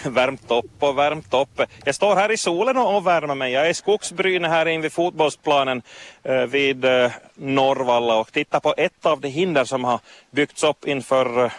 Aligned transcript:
värmt 0.04 0.50
upp 0.50 0.82
och 0.82 0.98
värmt 0.98 1.34
upp. 1.34 1.60
Jag 1.84 1.94
står 1.94 2.16
här 2.16 2.30
i 2.30 2.36
solen 2.36 2.76
och 2.76 3.06
värmer 3.06 3.34
mig. 3.34 3.52
Jag 3.52 3.66
är 3.66 3.70
i 3.70 3.74
skogsbryne 3.74 4.48
här 4.48 4.68
invid 4.68 4.92
fotbollsplanen 4.92 5.82
eh, 6.22 6.42
vid 6.42 6.84
eh, 6.84 7.10
Norrvalla 7.34 8.16
och 8.16 8.32
tittar 8.32 8.60
på 8.60 8.74
ett 8.76 9.06
av 9.06 9.20
de 9.20 9.28
hinder 9.28 9.64
som 9.64 9.84
har 9.84 10.00
byggts 10.30 10.64
upp 10.64 10.86
inför 10.86 11.44
eh, 11.44 11.52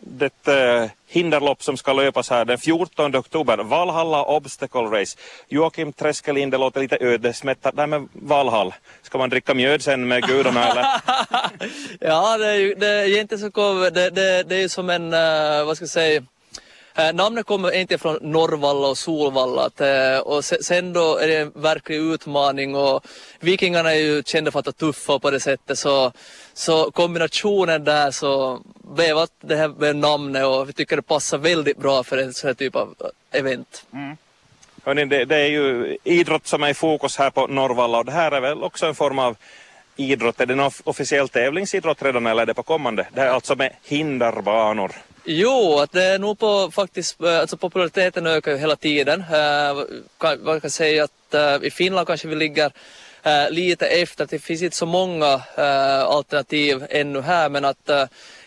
det 0.00 0.48
eh, 0.48 0.90
hinderlopp 1.06 1.62
som 1.62 1.76
ska 1.76 1.92
löpas 1.92 2.30
här 2.30 2.44
den 2.44 2.58
14 2.58 3.16
oktober, 3.16 3.58
Valhalla 3.58 4.24
Obstacle 4.24 4.80
Race. 4.80 5.18
Joakim 5.48 5.92
Treskelin, 5.92 6.50
det 6.50 6.58
låter 6.58 6.80
lite 6.80 6.98
ödesmättat 7.00 7.74
Nej 7.76 7.86
med 7.86 8.08
Valhall. 8.12 8.74
Ska 9.02 9.18
man 9.18 9.30
dricka 9.30 9.54
mjöd 9.54 9.82
sen 9.82 10.08
med 10.08 10.22
gudarna 10.22 10.68
eller? 10.68 10.84
ja, 12.00 12.38
det 12.38 12.46
är 12.46 12.54
ju 12.54 12.74
det 12.74 12.86
är 12.86 13.20
inte 13.20 13.38
så 13.38 13.50
kom, 13.50 13.80
det, 13.80 14.10
det, 14.10 14.42
det 14.42 14.56
är 14.56 14.60
ju 14.60 14.68
som 14.68 14.90
en, 14.90 15.14
uh, 15.14 15.66
vad 15.66 15.76
ska 15.76 15.82
jag 15.82 15.90
säga, 15.90 16.22
Eh, 16.98 17.14
namnet 17.14 17.46
kommer 17.46 17.74
inte 17.74 17.98
från 17.98 18.18
Norrvalla 18.20 18.88
och 18.88 18.98
Solvalla 18.98 19.62
att, 19.62 19.80
uh, 19.80 20.18
och 20.18 20.44
se, 20.44 20.62
sen 20.62 20.92
då 20.92 21.16
är 21.16 21.26
det 21.26 21.36
en 21.36 21.52
verklig 21.54 21.96
utmaning 21.96 22.74
och 22.76 23.06
vikingarna 23.40 23.94
är 23.94 23.98
ju 23.98 24.22
kända 24.22 24.50
för 24.50 24.58
att 24.58 24.66
vara 24.66 24.72
tuffa 24.72 25.18
på 25.18 25.30
det 25.30 25.40
sättet 25.40 25.78
så, 25.78 26.12
så 26.54 26.90
kombinationen 26.90 27.84
där 27.84 28.10
så 28.10 28.60
blev 28.96 29.18
att 29.18 29.30
det 29.40 29.56
här 29.56 29.68
med 29.68 29.96
namnet 29.96 30.46
och 30.46 30.68
vi 30.68 30.72
tycker 30.72 30.96
det 30.96 31.02
passar 31.02 31.38
väldigt 31.38 31.78
bra 31.78 32.02
för 32.02 32.18
en 32.18 32.32
sån 32.32 32.48
här 32.48 32.54
typ 32.54 32.76
av 32.76 32.94
eh, 33.00 33.38
event. 33.40 33.86
Mm. 33.92 34.16
Hörrni, 34.84 35.04
det, 35.04 35.24
det, 35.24 35.36
är 35.36 35.48
ju 35.48 35.96
idrott 36.04 36.46
som 36.46 36.62
är 36.62 36.68
i 36.68 36.74
fokus 36.74 37.16
här 37.16 37.30
på 37.30 37.46
Norrvalla 37.46 37.98
och 37.98 38.04
det 38.04 38.12
här 38.12 38.32
är 38.32 38.40
väl 38.40 38.62
också 38.62 38.86
en 38.86 38.94
form 38.94 39.18
av 39.18 39.36
idrott. 39.96 40.40
Är 40.40 40.46
det 40.46 40.54
någon 40.54 40.72
officiell 40.84 41.28
tävlingsidrott 41.28 42.02
redan 42.02 42.26
eller 42.26 42.42
är 42.42 42.46
det 42.46 42.54
på 42.54 42.62
kommande? 42.62 43.06
Det 43.14 43.20
är 43.20 43.28
alltså 43.28 43.54
med 43.54 43.72
hinderbanor. 43.84 44.92
Jo, 45.30 45.78
att 45.78 45.92
det 45.92 46.04
är 46.04 46.14
eh, 46.14 46.20
nog 46.20 46.38
på 46.38 46.70
faktiskt, 46.70 47.22
eh, 47.22 47.38
alltså 47.38 47.56
populariteten 47.56 48.26
ökar 48.26 48.52
ju 48.52 48.58
hela 48.58 48.76
tiden. 48.76 49.20
Uh, 49.20 49.36
eh, 49.36 49.84
kan, 50.18 50.44
man 50.44 50.60
kan 50.60 50.70
säga 50.70 51.04
att 51.04 51.34
uh, 51.34 51.66
i 51.66 51.70
Finland 51.70 52.06
kanske 52.06 52.28
vi 52.28 52.34
ligger 52.34 52.66
uh, 53.26 53.50
lite 53.50 53.86
efter, 53.86 54.26
det 54.30 54.38
finns 54.38 54.62
inte 54.62 54.76
så 54.76 54.86
många 54.86 55.40
alternativ 56.06 56.86
ännu 56.90 57.20
här 57.20 57.48
men 57.48 57.64
att 57.64 57.86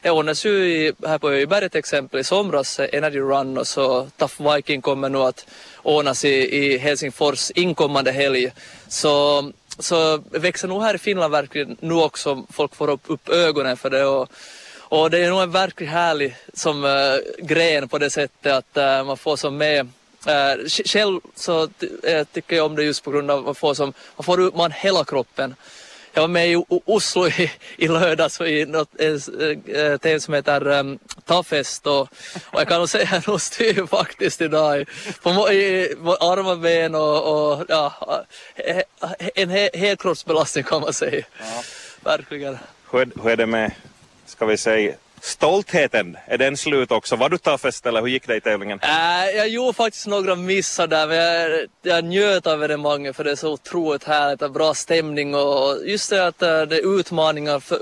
det 0.01 0.11
ordnas 0.11 0.45
ju 0.45 0.51
i, 0.51 0.93
här 1.07 1.17
på 1.17 1.29
Öjeberg 1.29 1.69
till 1.69 1.79
exempel 1.79 2.19
i 2.19 2.23
somras 2.23 2.79
Energy 2.79 3.19
Run 3.19 3.57
och 3.57 3.67
så 3.67 4.07
Tough 4.17 4.55
Viking 4.55 4.81
kommer 4.81 5.09
nog 5.09 5.21
att 5.21 5.45
ordnas 5.83 6.25
i, 6.25 6.57
i 6.57 6.77
Helsingfors 6.77 7.51
inkommande 7.51 8.11
helg. 8.11 8.51
Så 8.87 9.43
så 9.79 10.17
växer 10.17 10.67
nog 10.67 10.83
här 10.83 10.95
i 10.95 10.97
Finland 10.97 11.31
verkligen 11.31 11.77
nu 11.79 11.93
också 11.93 12.45
folk 12.49 12.75
får 12.75 12.89
upp, 12.89 13.03
upp 13.07 13.29
ögonen 13.29 13.77
för 13.77 13.89
det 13.89 14.05
och 14.05 14.29
och 14.91 15.09
det 15.09 15.19
är 15.19 15.29
nog 15.29 15.41
en 15.41 15.51
verkligt 15.51 15.89
härlig 15.89 16.35
som 16.53 16.83
uh, 16.83 17.17
gren 17.37 17.87
på 17.87 17.97
det 17.97 18.09
sättet 18.09 18.53
att 18.53 18.77
uh, 18.77 19.03
man 19.07 19.17
får 19.17 19.35
som 19.35 19.57
med 19.57 19.79
uh, 20.27 20.67
själv 20.85 21.19
så 21.35 21.67
tycker 22.33 22.55
jag 22.55 22.65
om 22.65 22.75
det 22.75 22.83
just 22.83 23.03
på 23.03 23.11
grund 23.11 23.31
av 23.31 23.39
att 23.39 23.45
man 23.45 23.55
får 23.55 23.73
som, 23.73 23.93
man 24.15 24.23
får 24.23 24.41
ut 24.41 24.55
man 24.55 24.71
hela 24.71 25.03
kroppen. 25.03 25.55
Jag 26.13 26.21
var 26.21 26.27
med 26.27 26.51
i 26.51 26.63
Oslo 26.67 27.27
i, 27.27 27.51
i 27.77 27.87
lördags 27.87 28.41
i 28.41 28.65
något 28.65 28.97
tävling 30.01 30.19
som 30.19 30.33
heter 30.33 30.67
um, 30.67 30.99
Tafest 31.25 31.87
och, 31.87 32.01
och 32.51 32.59
jag 32.59 32.67
kan 32.67 32.79
nog 32.79 32.89
säga 32.89 33.09
att 33.11 33.27
jag 33.27 33.41
styr 33.41 33.87
faktiskt 33.87 34.41
idag 34.41 34.89
på 35.23 35.51
i, 35.51 35.95
på 36.03 36.15
armar, 36.15 36.55
ben 36.55 36.95
och, 36.95 37.51
och 37.51 37.65
ja, 37.67 37.93
en 39.35 39.49
he, 39.49 39.69
helkroppsbelastning 39.73 40.63
kan 40.63 40.81
man 40.81 40.93
säga. 40.93 41.25
Ja. 41.39 41.63
Verkligen. 42.03 42.57
Hur, 42.91 43.11
hur 43.23 43.29
är 43.29 43.35
det 43.35 43.45
med 43.45 43.71
ska 44.31 44.45
vi 44.45 44.57
säga, 44.57 44.93
stoltheten, 45.21 46.17
är 46.25 46.37
den 46.37 46.57
slut 46.57 46.91
också? 46.91 47.15
Var 47.15 47.29
du 47.29 47.37
taffest 47.37 47.85
eller 47.85 48.01
hur 48.01 48.07
gick 48.07 48.27
det 48.27 48.35
i 48.35 48.41
tävlingen? 48.41 48.79
Äh, 48.83 49.37
jag 49.37 49.49
gjorde 49.49 49.73
faktiskt 49.73 50.07
några 50.07 50.35
missar 50.35 50.87
där 50.87 51.07
men 51.07 51.17
jag, 51.17 51.67
jag 51.81 52.03
njöt 52.03 52.47
av 52.47 52.63
evenemanget 52.63 53.15
för 53.15 53.23
det 53.23 53.31
är 53.31 53.35
så 53.35 53.53
otroligt 53.53 54.03
härligt 54.03 54.41
och 54.41 54.51
bra 54.51 54.73
stämning 54.73 55.35
och 55.35 55.77
just 55.85 56.09
det 56.09 56.27
att 56.27 56.41
äh, 56.41 56.61
det 56.61 56.77
är 56.77 56.99
utmaningar. 56.99 57.59
För, 57.59 57.79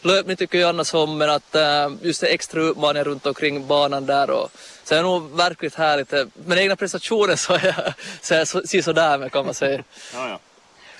löpning 0.00 0.36
tycker 0.36 0.58
jag 0.58 0.68
annars 0.68 0.94
om 0.94 1.18
men 1.18 1.30
att 1.30 1.54
äh, 1.54 1.88
just 2.02 2.20
det 2.20 2.26
extra 2.26 2.62
utmaningar 2.62 3.04
runt 3.04 3.26
omkring 3.26 3.66
banan 3.66 4.06
där 4.06 4.30
och 4.30 4.50
så 4.84 4.94
det 4.94 5.00
är 5.00 5.02
nog 5.02 5.36
verkligt 5.36 5.74
härligt. 5.74 6.14
Men 6.46 6.58
egna 6.58 6.76
prestationer 6.76 7.36
så 7.36 7.52
är 7.52 7.66
jag, 7.66 7.94
så 8.20 8.34
jag 8.34 8.48
så, 8.48 8.82
sådär 8.82 9.18
med 9.18 9.32
kan 9.32 9.44
man 9.44 9.54
säga. 9.54 9.82
ja, 10.14 10.28
ja. 10.28 10.38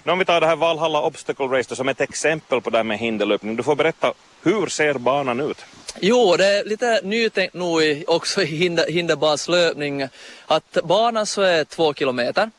Nu 0.04 0.12
om 0.12 0.18
vi 0.18 0.24
tar 0.24 0.40
det 0.40 0.46
här 0.46 0.56
Valhalla 0.56 1.02
Obstacle 1.02 1.46
Race 1.46 1.76
som 1.76 1.88
ett 1.88 2.00
exempel 2.00 2.60
på 2.60 2.70
det 2.70 2.76
här 2.76 2.84
med 2.84 2.98
hinderlöpning. 2.98 3.56
Du 3.56 3.62
får 3.62 3.76
berätta, 3.76 4.12
hur 4.42 4.66
ser 4.66 4.94
banan 4.94 5.40
ut? 5.40 5.58
Jo, 6.00 6.36
det 6.36 6.46
är 6.46 6.64
lite 6.64 7.00
nytänkt 7.02 7.54
nu 7.54 8.04
också 8.06 8.42
i 8.42 8.44
hinder, 8.44 8.86
hinderbanslöpning 8.90 10.08
att 10.46 10.78
banan 10.84 11.26
så 11.26 11.42
är 11.42 11.64
två 11.64 11.94
kilometer 11.94 12.50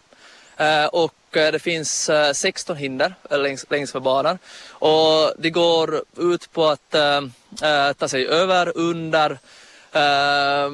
eh, 0.58 0.86
och 0.86 1.38
eh, 1.38 1.52
det 1.52 1.60
finns 1.60 2.10
eh, 2.10 2.32
16 2.34 2.78
hinder 2.78 3.14
längs, 3.30 3.66
längs 3.70 3.94
med 3.94 4.04
banan 4.04 4.38
och 4.70 5.34
det 5.38 5.50
går 5.50 6.04
ut 6.18 6.52
på 6.52 6.66
att 6.66 6.96
äh, 6.96 7.94
ta 7.98 8.08
sig 8.08 8.28
över, 8.28 8.78
under, 8.78 9.38
äh, 9.92 10.72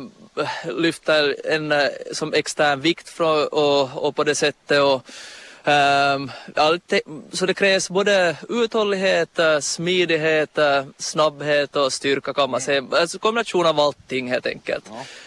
lyfta 0.78 1.34
en 1.34 1.74
som 2.14 2.34
extern 2.34 2.82
vikt 2.82 3.10
från, 3.10 3.48
och, 3.48 4.08
och 4.08 4.16
på 4.16 4.24
det 4.24 4.36
sättet 4.36 4.82
och 4.82 5.04
så 7.32 7.46
det 7.46 7.54
krävs 7.54 7.90
både 7.90 8.38
uthållighet, 8.50 9.40
eh, 9.40 9.60
smidighet, 9.60 10.58
eh, 10.58 10.84
snabbhet 10.98 11.76
och 11.76 11.94
styrka 11.94 12.34
kan 12.34 12.50
man 12.50 12.62
säga. 12.62 12.84
Alltså 12.92 13.20
kombination 13.20 13.66
av 13.66 13.80
allting 13.80 14.32
helt 14.32 14.46
enkelt. 14.46 14.86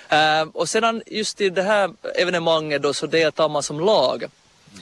Ja. 0.08 0.42
Um, 0.42 0.50
och 0.50 0.68
sedan 0.68 1.02
just 1.06 1.40
i 1.40 1.48
det 1.48 1.62
här 1.62 1.90
evenemanget 2.14 2.82
då 2.82 2.94
så 2.94 3.06
deltar 3.06 3.48
man 3.48 3.62
som 3.62 3.80
lag. 3.80 4.24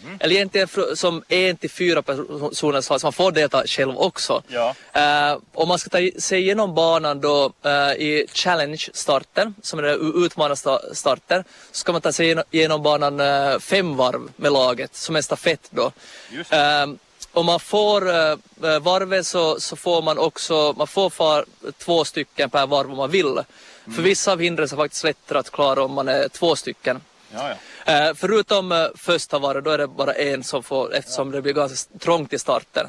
Mm. 0.04 0.16
Eller 0.20 0.34
egentligen 0.34 0.68
som 0.96 1.22
en 1.28 1.56
till 1.56 1.70
fyra 1.70 2.02
personer 2.02 2.80
så 2.80 2.98
man 3.02 3.12
får 3.12 3.32
delta 3.32 3.66
själv 3.66 3.98
också. 3.98 4.42
Ja. 4.48 4.74
Uh, 4.96 5.38
och 5.52 5.68
man 5.68 5.78
ska 5.78 5.90
ta 5.90 6.20
sig 6.20 6.40
igenom 6.40 6.74
banan 6.74 7.20
då 7.20 7.52
uh, 7.66 7.92
i 7.92 8.26
challenge-starten, 8.32 9.54
som 9.62 9.78
är 9.78 10.24
utmanarstarten, 10.24 11.44
så 11.72 11.78
ska 11.78 11.92
man 11.92 12.00
ta 12.00 12.12
sig 12.12 12.42
igenom 12.50 12.82
banan 12.82 13.20
uh, 13.20 13.58
fem 13.58 13.96
varv 13.96 14.28
med 14.36 14.52
laget, 14.52 14.94
som 14.94 15.16
en 15.16 15.22
stafett 15.22 15.68
då. 15.70 15.92
Uh, 16.32 16.94
om 17.32 17.46
man 17.46 17.60
får 17.60 18.08
uh, 18.08 18.36
varvet 18.80 19.26
så, 19.26 19.60
så 19.60 19.76
får 19.76 20.02
man 20.02 20.18
också, 20.18 20.74
man 20.76 20.86
får 20.86 21.10
far 21.10 21.44
två 21.78 22.04
stycken 22.04 22.50
per 22.50 22.66
varv 22.66 22.90
om 22.90 22.96
man 22.96 23.10
vill. 23.10 23.26
Mm. 23.26 23.96
För 23.96 24.02
vissa 24.02 24.32
av 24.32 24.40
hindren 24.40 24.68
är 24.72 24.76
faktiskt 24.76 25.04
lättare 25.04 25.38
att 25.38 25.50
klara 25.50 25.82
om 25.82 25.92
man 25.92 26.08
är 26.08 26.28
två 26.28 26.56
stycken. 26.56 27.00
Ja, 27.34 27.54
ja. 27.86 27.92
Eh, 27.92 28.14
förutom 28.14 28.72
eh, 28.72 28.86
första 28.94 29.38
varet, 29.38 29.64
då 29.64 29.70
är 29.70 29.78
det 29.78 29.86
bara 29.86 30.12
en 30.12 30.44
som 30.44 30.62
får, 30.62 30.94
eftersom 30.94 31.30
det 31.30 31.42
blir 31.42 31.52
ganska 31.52 31.98
trångt 31.98 32.32
i 32.32 32.38
starten. 32.38 32.86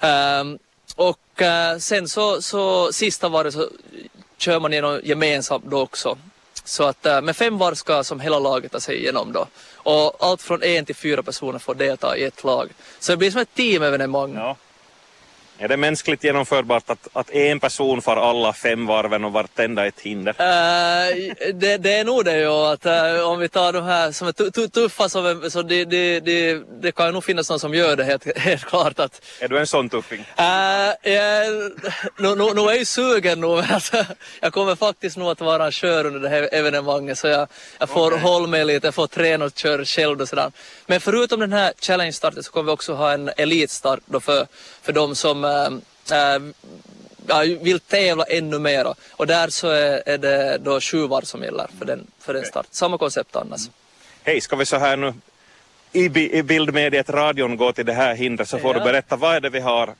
Eh, 0.00 0.44
och 0.96 1.42
eh, 1.42 1.78
sen 1.78 2.08
så, 2.08 2.42
så 2.42 2.92
sista 2.92 3.28
varet 3.28 3.54
så 3.54 3.68
kör 4.38 4.60
man 4.60 4.72
igenom 4.72 5.00
gemensamt 5.04 5.64
då 5.64 5.80
också. 5.80 6.18
Så 6.64 6.84
att 6.84 7.04
med 7.04 7.36
fem 7.36 7.58
var 7.58 7.74
ska 7.74 8.04
som 8.04 8.20
hela 8.20 8.38
laget 8.38 8.72
ta 8.72 8.80
sig 8.80 8.96
igenom 8.96 9.32
då. 9.32 9.46
Och 9.74 10.16
allt 10.20 10.42
från 10.42 10.62
en 10.62 10.84
till 10.84 10.94
fyra 10.94 11.22
personer 11.22 11.58
får 11.58 11.74
delta 11.74 12.16
i 12.16 12.24
ett 12.24 12.44
lag. 12.44 12.68
Så 12.98 13.12
det 13.12 13.16
blir 13.16 13.30
som 13.30 13.40
ett 13.40 13.54
teamevenemang. 13.54 14.34
Ja. 14.34 14.56
Är 15.58 15.68
det 15.68 15.76
mänskligt 15.76 16.24
genomförbart 16.24 16.90
att, 16.90 17.08
att 17.12 17.30
en 17.30 17.60
person 17.60 18.02
får 18.02 18.16
alla 18.16 18.52
fem 18.52 18.86
varven 18.86 19.24
och 19.24 19.32
vartenda 19.32 19.86
ett 19.86 20.00
hinder? 20.00 20.30
Uh, 20.30 21.34
det, 21.54 21.76
det, 21.76 21.92
är 21.92 22.04
nog 22.04 22.24
det 22.24 22.38
ju. 22.38 22.48
Att, 22.48 22.86
uh, 22.86 23.28
om 23.28 23.38
vi 23.38 23.48
tar 23.48 23.72
de 23.72 23.84
här 23.84 24.12
som 24.12 24.28
är 24.28 24.68
tuffa 24.68 25.08
så, 25.08 25.50
så 25.50 25.62
det, 25.62 25.84
det, 25.84 26.20
det, 26.20 26.62
det 26.82 26.92
kan 26.92 27.14
nog 27.14 27.24
finnas 27.24 27.50
någon 27.50 27.60
som 27.60 27.74
gör 27.74 27.96
det 27.96 28.04
helt, 28.04 28.38
helt 28.38 28.64
klart. 28.64 28.98
Att, 28.98 29.22
är 29.40 29.48
du 29.48 29.58
en 29.58 29.66
sån 29.66 29.88
tuffing? 29.88 30.20
Uh, 30.20 31.12
jag, 31.12 31.52
nu, 32.18 32.34
nu, 32.34 32.54
nu 32.54 32.60
är 32.60 32.66
jag 32.66 32.78
ju 32.78 32.84
sugen. 32.84 33.44
Alltså, 33.44 34.04
jag 34.40 34.52
kommer 34.52 34.76
faktiskt 34.76 35.16
nog 35.16 35.28
att 35.28 35.40
vara 35.40 35.66
en 35.66 35.72
kör 35.72 36.06
under 36.06 36.20
det 36.20 36.28
här 36.28 36.48
evenemanget 36.52 37.18
så 37.18 37.26
jag, 37.26 37.48
jag 37.78 37.88
får 37.88 38.06
okay. 38.06 38.20
hålla 38.20 38.46
mig 38.46 38.64
lite, 38.64 38.86
jag 38.86 38.94
får 38.94 39.06
träna 39.06 39.44
och 39.44 39.52
köra 39.54 39.84
själv 39.84 40.20
och 40.20 40.28
sådär. 40.28 40.52
Men 40.86 41.00
förutom 41.00 41.40
den 41.40 41.52
här 41.52 41.72
challenge-starten 41.80 42.42
så 42.42 42.52
kommer 42.52 42.66
vi 42.66 42.72
också 42.72 42.94
ha 42.94 43.12
en 43.12 43.30
elitstart 43.36 44.00
då 44.06 44.20
för, 44.20 44.46
för 44.82 44.92
de 44.92 45.14
som 45.14 45.45
äh, 46.10 47.40
vill 47.62 47.80
tävla 47.80 48.24
ännu 48.24 48.58
mer. 48.58 48.94
Och 49.10 49.26
där 49.26 49.48
så 49.48 49.68
är, 49.68 50.02
är 50.06 50.18
det 50.18 50.58
då 50.58 50.80
sju 50.80 51.06
var 51.06 51.22
som 51.22 51.42
gäller 51.42 51.66
för 51.78 51.84
den, 51.84 52.06
för 52.20 52.34
den 52.34 52.44
start. 52.44 52.66
Samma 52.70 52.98
koncept 52.98 53.36
annars. 53.36 53.60
Mm. 53.60 53.72
Hej, 54.24 54.40
ska 54.40 54.56
vi 54.56 54.66
så 54.66 54.76
här 54.76 54.96
nu 54.96 55.14
i, 55.92 56.38
i 56.38 56.42
bildmediet 56.42 57.10
radion 57.10 57.56
gå 57.56 57.72
till 57.72 57.86
det 57.86 57.92
här 57.92 58.14
hindret 58.14 58.48
så 58.48 58.58
får 58.58 58.76
ja. 58.76 58.78
du 58.78 58.84
berätta 58.84 59.16
vad 59.16 59.34
är 59.34 59.40
det 59.40 59.50
vi 59.50 59.60
har 59.60 59.94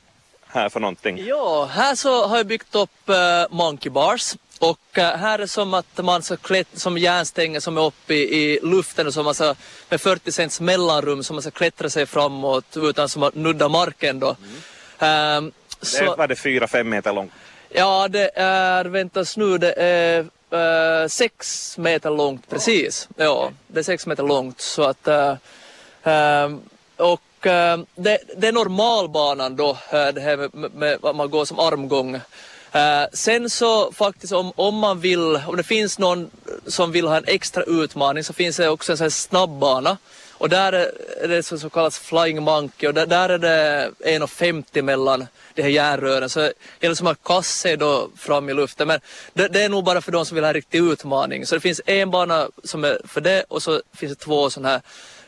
här 0.47 0.69
för 0.69 0.79
någonting? 0.79 1.25
Ja, 1.27 1.65
här 1.65 1.95
så 1.95 2.27
har 2.27 2.37
jag 2.37 2.45
byggt 2.45 2.75
upp 2.75 3.09
uh, 3.09 3.15
monkey 3.49 3.89
bars. 3.89 4.35
Och 4.59 4.79
uh, 4.97 5.03
här 5.03 5.39
är 5.39 5.45
som 5.45 5.73
att 5.73 5.97
man 5.97 6.23
ska 6.23 6.37
klätt, 6.37 6.67
som 6.73 6.97
järnstänger 6.97 7.59
som 7.59 7.77
är 7.77 7.85
uppe 7.85 8.13
i, 8.13 8.35
i 8.35 8.59
luften 8.63 9.07
och 9.07 9.13
som 9.13 9.25
man 9.25 9.33
ska, 9.33 9.55
med 9.89 10.01
40 10.01 10.31
cents 10.31 10.61
mellanrum 10.61 11.23
som 11.23 11.35
man 11.35 11.41
ska 11.41 11.51
klättra 11.51 11.89
sig 11.89 12.05
framåt 12.05 12.77
utan 12.77 13.09
som 13.09 13.23
att 13.23 13.35
nudda 13.35 13.69
marken 13.69 14.19
då. 14.19 14.27
Mm. 14.27 14.61
Um, 14.99 15.51
det 15.79 15.85
så, 15.85 16.15
var 16.15 16.27
det 16.27 16.35
fyra, 16.35 16.67
fem 16.67 16.89
meter 16.89 17.13
långt? 17.13 17.31
Ja, 17.69 18.07
det 18.07 18.29
är, 18.35 18.85
väntas 18.85 19.37
nu, 19.37 19.57
det 19.57 19.73
är 19.73 20.25
eh, 20.51 21.07
sex 21.07 21.77
meter 21.77 22.09
långt 22.09 22.49
precis. 22.49 23.09
Ja, 23.15 23.51
det 23.67 23.79
är 23.79 23.83
sex 23.83 24.07
meter 24.07 24.23
långt 24.23 24.61
så 24.61 24.83
att 24.83 25.07
eh, 25.07 25.35
eh, 26.03 26.55
och 26.97 27.47
eh, 27.47 27.79
det, 27.95 28.17
det 28.37 28.47
är 28.47 28.51
normalbanan 28.51 29.55
då, 29.55 29.69
eh, 29.69 30.07
det 30.07 30.21
här 30.21 30.37
med, 30.37 30.53
med, 30.53 30.71
med 31.03 31.15
man 31.15 31.29
går 31.29 31.45
som 31.45 31.59
armgång. 31.59 32.19
Sen 33.13 33.49
så 33.49 33.91
faktiskt 33.91 34.33
om, 34.33 34.51
om 34.55 34.75
man 34.75 34.99
vill, 34.99 35.35
om 35.47 35.57
det 35.57 35.63
finns 35.63 35.99
någon 35.99 36.29
som 36.67 36.91
vill 36.91 37.07
ha 37.07 37.17
en 37.17 37.23
extra 37.27 37.63
utmaning 37.63 38.23
så 38.23 38.33
finns 38.33 38.57
det 38.57 38.69
också 38.69 38.91
en 38.91 38.97
sån 38.97 39.05
här 39.05 39.09
snabbbana 39.09 39.97
och 40.37 40.49
där 40.49 40.73
är 41.21 41.27
det 41.27 41.43
som 41.43 41.69
kallas 41.69 41.99
Flying 41.99 42.43
Monkey 42.43 42.87
och 42.87 42.93
där, 42.93 43.05
där 43.05 43.29
är 43.29 43.37
det 43.37 43.91
1,50 43.99 44.81
mellan 44.81 45.27
de 45.53 45.61
här 45.61 45.69
järnrören. 45.69 46.29
Så 46.29 46.39
det 46.39 46.53
gäller 46.79 46.95
som 46.95 47.07
att 47.07 47.23
kasta 47.23 47.61
sig 47.61 47.77
då 47.77 48.09
fram 48.17 48.49
i 48.49 48.53
luften. 48.53 48.87
Men 48.87 48.99
det, 49.33 49.47
det, 49.47 49.63
är 49.63 49.69
nog 49.69 49.83
bara 49.83 50.01
för 50.01 50.11
de 50.11 50.25
som 50.25 50.35
vill 50.35 50.43
ha 50.43 50.49
en 50.49 50.53
riktig 50.53 50.79
utmaning. 50.79 51.45
Så 51.45 51.55
det 51.55 51.61
finns 51.61 51.81
en 51.85 52.11
bana 52.11 52.47
som 52.63 52.83
är 52.83 53.01
för 53.07 53.21
det 53.21 53.43
och 53.47 53.63
så 53.63 53.81
finns 53.95 54.11
det 54.17 54.25
två 54.25 54.49
sådana 54.49 54.81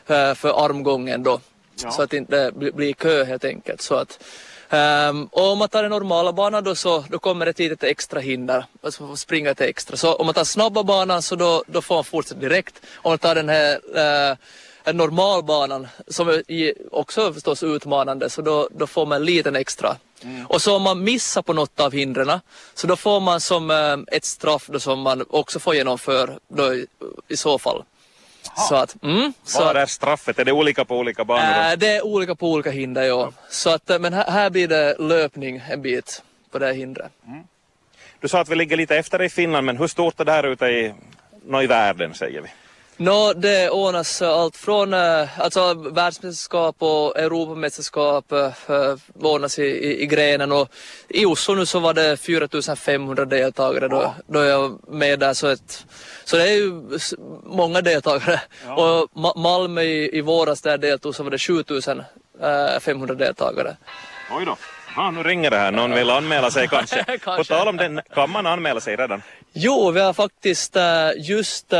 här 0.06 0.34
för 0.34 0.64
armgången 0.64 1.22
då. 1.22 1.40
Ja. 1.82 1.90
Så 1.90 2.02
att 2.02 2.10
det 2.10 2.16
inte 2.16 2.52
blir, 2.54 2.92
kö 2.92 3.24
helt 3.24 3.44
enkelt. 3.44 3.80
Så 3.80 3.94
att, 3.94 4.24
Um, 4.72 5.26
och 5.32 5.52
om 5.52 5.58
man 5.58 5.68
tar 5.68 5.82
den 5.82 5.90
normala 5.90 6.32
banan 6.32 6.64
då 6.64 6.74
så 6.74 7.04
då 7.08 7.18
kommer 7.18 7.46
ett 7.46 7.58
litet 7.58 7.84
extra 7.84 8.20
hinder, 8.20 8.64
alltså 8.82 9.02
man 9.02 9.12
får 9.12 9.16
springa 9.16 9.50
ett 9.50 9.60
extra. 9.60 9.96
Så 9.96 10.14
om 10.14 10.26
man 10.26 10.34
tar 10.34 10.44
snabba 10.44 10.82
banan 10.82 11.22
så 11.22 11.36
då, 11.36 11.64
då 11.66 11.82
får 11.82 11.94
man 11.94 12.04
fortsätta 12.04 12.40
direkt. 12.40 12.82
Om 12.94 13.10
man 13.10 13.18
tar 13.18 13.34
den 13.34 13.48
här 13.48 13.74
uh, 13.74 14.36
normalbanan 14.92 15.88
som 16.08 16.28
är 16.28 16.74
också 16.90 17.32
förstås 17.32 17.62
utmanande 17.62 18.30
så 18.30 18.42
då, 18.42 18.68
då 18.72 18.86
får 18.86 19.06
man 19.06 19.16
en 19.16 19.24
liten 19.24 19.56
extra. 19.56 19.96
Mm. 20.22 20.46
Och 20.46 20.62
så 20.62 20.76
om 20.76 20.82
man 20.82 21.04
missar 21.04 21.42
på 21.42 21.52
något 21.52 21.80
av 21.80 21.92
hindren 21.92 22.40
så 22.74 22.86
då 22.86 22.96
får 22.96 23.20
man 23.20 23.40
som 23.40 23.70
äh, 23.70 24.16
ett 24.16 24.24
straff 24.24 24.66
då 24.66 24.80
som 24.80 25.00
man 25.00 25.24
också 25.30 25.58
får 25.58 25.74
genomföra 25.74 26.30
då 26.48 26.74
i, 26.74 26.86
i 27.28 27.36
så 27.36 27.58
fall. 27.58 27.84
Så 28.68 28.74
att, 28.74 29.02
mm, 29.02 29.32
så 29.44 29.64
Vad 29.64 29.76
är 29.76 29.86
straffet? 29.86 30.38
Är 30.38 30.44
det 30.44 30.52
olika 30.52 30.84
på 30.84 30.98
olika 30.98 31.24
banor? 31.24 31.70
Äh, 31.70 31.76
det 31.78 31.88
är 31.96 32.04
olika 32.04 32.34
på 32.34 32.52
olika 32.52 32.70
hinder, 32.70 33.02
ja. 33.02 33.08
ja. 33.08 33.32
Så 33.50 33.70
att, 33.70 34.00
men 34.00 34.12
här, 34.12 34.30
här, 34.30 34.50
blir 34.50 34.68
det 34.68 34.96
löpning 34.98 35.62
en 35.70 35.82
bit 35.82 36.22
på 36.50 36.58
det 36.58 36.66
här 36.66 36.72
hindret. 36.72 37.12
Mm. 37.26 37.42
Du 38.20 38.28
sa 38.28 38.40
att 38.40 38.48
vi 38.48 38.54
ligger 38.54 38.76
lite 38.76 38.96
efter 38.96 39.22
i 39.22 39.28
Finland, 39.28 39.66
men 39.66 39.76
hur 39.76 39.86
stort 39.86 40.20
är 40.20 40.24
det 40.24 40.32
här 40.32 40.46
ute 40.46 40.66
i, 40.66 40.94
i 41.62 41.66
världen, 41.66 42.14
säger 42.14 42.40
vi? 42.40 42.48
No, 43.00 43.32
det 43.32 43.70
ordnas 43.70 44.22
allt 44.22 44.56
från 44.56 44.94
eh, 44.94 45.40
alltså, 45.40 45.74
världsmästerskap 45.74 46.76
och 46.78 47.18
Europamästerskap 47.18 48.32
äh, 48.32 48.94
ordnas 49.20 49.58
i, 49.58 49.62
i, 49.62 50.02
i, 50.02 50.06
grenen 50.06 50.52
och 50.52 50.68
i 51.08 51.26
Oslo 51.26 51.54
nu 51.54 51.66
så 51.66 51.78
var 51.78 51.94
det 51.94 52.16
4500 52.16 53.24
deltagare 53.24 53.88
då, 53.88 54.14
då 54.26 54.44
jag 54.44 54.78
med 54.88 55.18
där 55.18 55.34
så, 55.34 55.46
ett, 55.46 55.86
så 56.24 56.36
det 56.36 56.42
är 56.42 56.54
ju 56.54 56.82
många 57.44 57.80
deltagare 57.80 58.40
ja. 58.66 58.74
och 58.74 59.08
Ma 59.20 59.32
Malmö 59.36 59.82
i, 59.82 60.18
i 60.18 60.20
våras 60.20 60.62
där 60.62 60.78
deltog 60.78 61.14
så 61.14 61.22
var 61.22 61.30
det 61.30 61.38
7500 61.38 63.14
deltagare. 63.14 63.76
Oj 64.30 64.44
då. 64.44 64.56
Ah, 64.94 65.10
nu 65.10 65.22
ringer 65.22 65.50
det 65.50 65.56
här, 65.56 65.72
någon 65.72 65.94
vill 65.94 66.10
anmäla 66.10 66.50
sig 66.50 66.68
kanske. 66.70 67.04
kanske. 67.04 67.36
På 67.36 67.44
tal 67.44 67.68
om 67.68 67.76
det, 67.76 68.02
kan 68.14 68.30
man 68.30 68.46
anmäla 68.46 68.80
sig 68.80 68.96
redan? 68.96 69.22
Jo, 69.52 69.90
vi 69.90 70.00
har 70.00 70.12
faktiskt 70.12 70.76
just 71.16 71.72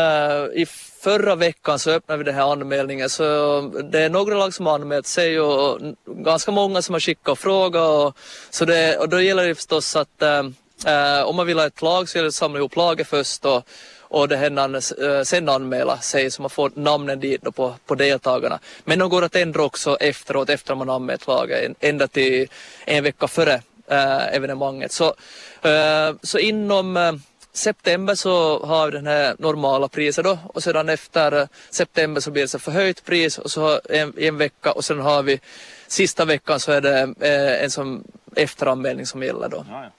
i 0.55 0.67
förra 1.03 1.35
veckan 1.35 1.79
så 1.79 1.91
öppnade 1.91 2.19
vi 2.19 2.25
den 2.25 2.35
här 2.35 2.53
anmälningen 2.53 3.11
så 3.11 3.61
det 3.93 4.01
är 4.01 4.11
några 4.11 4.35
lag 4.35 4.55
som 4.55 4.67
har 4.67 4.75
anmält 4.75 5.07
sig 5.07 5.41
och 5.41 5.81
ganska 6.07 6.51
många 6.51 6.83
som 6.83 6.93
har 6.93 7.01
skickat 7.01 7.39
frågor 7.39 8.07
och, 8.07 8.17
så 8.51 8.65
det, 8.65 8.97
och 8.97 9.09
då 9.09 9.21
gäller 9.21 9.47
det 9.47 9.55
förstås 9.55 9.97
att 9.97 10.23
äh, 10.23 11.23
om 11.25 11.37
man 11.37 11.47
vill 11.47 11.59
ha 11.59 11.67
ett 11.67 11.83
lag 11.83 12.09
så 12.09 12.19
gäller 12.19 12.25
det 12.25 12.29
att 12.29 12.35
samla 12.35 12.59
ihop 12.59 12.77
laget 12.77 13.09
först 13.09 13.45
och, 13.45 13.65
och 14.11 14.29
det 14.29 14.37
här, 14.37 14.75
eh, 15.05 15.23
sen 15.23 15.49
anmäla 15.49 15.99
sig 15.99 16.31
så 16.31 16.43
man 16.43 16.51
får 16.51 16.73
namnen 16.75 17.21
dit 17.21 17.43
på, 17.55 17.75
på 17.87 17.95
deltagarna. 17.95 18.59
Men 18.85 18.99
de 18.99 19.11
går 19.11 19.25
att 19.25 19.37
ändra 19.37 19.62
också 19.62 19.97
efteråt 19.97 20.51
efter 20.51 20.75
man 20.75 20.91
anmält 20.91 21.27
laget 21.27 21.73
ända 21.81 22.09
till 22.09 22.49
en 22.85 23.05
vecka 23.05 23.29
före 23.29 23.62
äh, 23.87 24.35
evenemanget. 24.37 24.93
Så, 24.93 25.15
äh, 25.62 26.15
så 26.23 26.39
inom 26.39 27.21
september 27.53 28.15
så 28.15 28.67
har 28.67 28.87
vi 28.87 28.93
den 28.93 29.07
här 29.07 29.37
normala 29.39 29.89
priset 29.89 30.25
då 30.25 30.39
och 30.47 30.62
sedan 30.62 30.89
efter 30.89 31.49
september 31.71 32.21
så 32.21 32.31
blir 32.31 32.43
det 32.43 32.49
så 32.49 32.59
förhöjt 32.59 33.05
pris 33.05 33.39
och 33.39 33.51
så 33.51 33.81
en, 33.89 34.12
en 34.19 34.37
vecka 34.37 34.73
och 34.73 34.85
sen 34.85 35.01
har 35.01 35.23
vi 35.23 35.41
sista 35.87 36.25
veckan 36.25 36.61
så 36.61 36.73
är 36.73 36.81
det 36.81 37.15
eh, 37.21 37.65
en 37.65 37.71
som 37.71 38.05
efteranmälning 38.37 39.07
som 39.07 39.23
gäller 39.23 39.49
då. 39.49 39.65
Ja, 39.71 39.83
ja. 39.83 39.91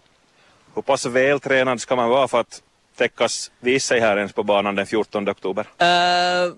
Hur 0.76 0.82
pass 0.82 1.06
vältränad 1.06 1.82
ska 1.82 1.96
man 1.96 2.10
vara 2.10 2.28
för 2.28 2.40
att 2.40 2.62
upptäckas 3.02 3.52
visa 3.60 3.88
sig 3.88 4.00
här 4.00 4.18
ens 4.18 4.34
på 4.34 4.44
banan 4.44 4.76
den 4.76 4.86
14 4.86 5.30
oktober? 5.30 5.66
Uh, 5.82 6.54